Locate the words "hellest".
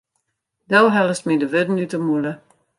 0.95-1.25